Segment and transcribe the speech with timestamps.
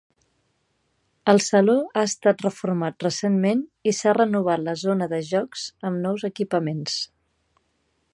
[1.33, 3.61] El saló ha estat reformat recentment
[3.91, 6.97] i s'ha renovat la zona de jocs amb nous equipaments.